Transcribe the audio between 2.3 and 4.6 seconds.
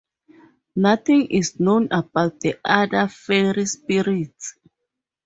the other fiery spirits.